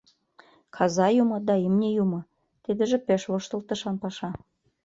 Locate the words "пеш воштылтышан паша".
3.07-4.29